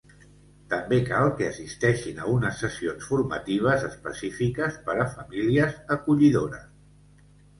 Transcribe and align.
També 0.73 0.97
cal 1.09 1.27
que 1.41 1.49
assisteixin 1.49 2.21
a 2.23 2.29
unes 2.37 2.63
sessions 2.65 3.09
formatives 3.11 3.85
específiques 3.89 4.79
per 4.87 4.97
a 5.05 5.07
famílies 5.13 5.77
acollidores. 5.97 6.65